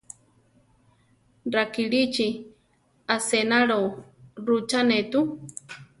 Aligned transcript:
Rakilíchi 1.53 2.27
asénalo 3.13 3.79
rúchane 4.45 4.97
tu. 5.11 5.19